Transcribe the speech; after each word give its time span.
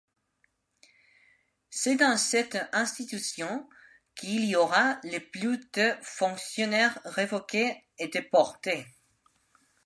C'est 1.69 1.95
dans 1.95 2.17
cette 2.17 2.57
institution 2.71 3.69
qu'il 4.15 4.45
y 4.45 4.55
aura 4.55 4.99
le 5.03 5.19
plus 5.19 5.59
de 5.73 5.93
fonctionnaires 6.01 6.97
révoqués 7.05 7.85
et 7.99 8.07
déportés. 8.07 8.87